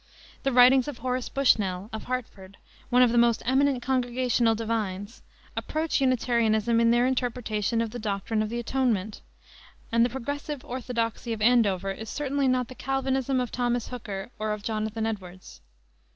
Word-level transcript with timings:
The 0.41 0.51
writings 0.51 0.87
of 0.87 0.97
Horace 0.97 1.29
Bushnell, 1.29 1.87
of 1.93 2.05
Hartford, 2.05 2.57
one 2.89 3.03
of 3.03 3.11
the 3.11 3.19
most 3.19 3.43
eminent 3.45 3.83
Congregational 3.83 4.55
divines, 4.55 5.21
approach 5.55 6.01
Unitarianism 6.01 6.79
in 6.79 6.89
their 6.89 7.05
interpretation 7.05 7.81
of 7.81 7.91
the 7.91 7.99
doctrine 7.99 8.41
of 8.41 8.49
the 8.49 8.57
Atonement; 8.57 9.21
and 9.91 10.03
the 10.03 10.09
"progressive 10.09 10.65
orthodoxy" 10.65 11.33
of 11.33 11.41
Andover 11.43 11.91
is 11.91 12.09
certainly 12.09 12.47
not 12.47 12.67
the 12.67 12.73
Calvinism 12.73 13.39
of 13.39 13.51
Thomas 13.51 13.89
Hooker 13.89 14.31
or 14.39 14.53
of 14.53 14.63
Jonathan 14.63 15.05
Edwards. 15.05 15.61